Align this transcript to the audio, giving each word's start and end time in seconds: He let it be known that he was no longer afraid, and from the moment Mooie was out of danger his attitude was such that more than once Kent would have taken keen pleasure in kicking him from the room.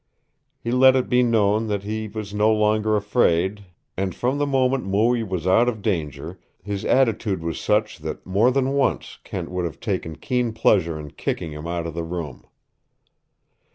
He 0.59 0.71
let 0.71 0.95
it 0.95 1.07
be 1.09 1.21
known 1.21 1.67
that 1.67 1.83
he 1.83 2.07
was 2.07 2.33
no 2.33 2.51
longer 2.51 2.95
afraid, 2.95 3.65
and 3.95 4.15
from 4.15 4.39
the 4.39 4.47
moment 4.47 4.83
Mooie 4.83 5.21
was 5.21 5.45
out 5.45 5.69
of 5.69 5.83
danger 5.83 6.39
his 6.63 6.83
attitude 6.83 7.43
was 7.43 7.59
such 7.61 7.99
that 7.99 8.25
more 8.25 8.49
than 8.49 8.69
once 8.69 9.19
Kent 9.23 9.51
would 9.51 9.65
have 9.65 9.79
taken 9.79 10.15
keen 10.15 10.53
pleasure 10.53 10.99
in 10.99 11.11
kicking 11.11 11.51
him 11.51 11.65
from 11.65 11.93
the 11.93 12.03
room. 12.03 12.47